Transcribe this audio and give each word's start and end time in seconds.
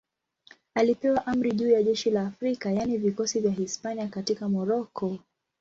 Alipewa 0.75 1.25
amri 1.25 1.51
juu 1.51 1.69
ya 1.69 1.83
jeshi 1.83 2.09
la 2.09 2.25
Afrika, 2.27 2.71
yaani 2.71 2.97
vikosi 2.97 3.39
vya 3.39 3.51
Hispania 3.51 4.07
katika 4.07 4.49
Moroko. 4.49 5.17